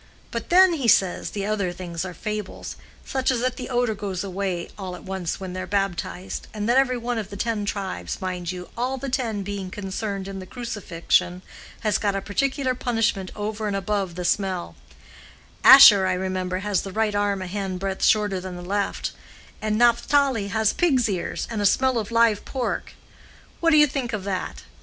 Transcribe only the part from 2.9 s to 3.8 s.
such as that the